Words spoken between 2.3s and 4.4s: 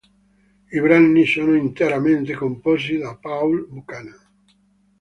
composti da Paul Buchanan.